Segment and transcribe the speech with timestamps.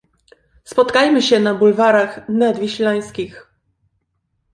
[0.63, 3.51] Spotkajmy się na bulwarach nadwiślańskich.